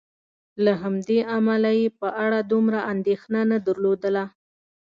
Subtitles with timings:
[0.63, 4.25] له همدې امله یې په اړه دومره اندېښنه نه درلودله.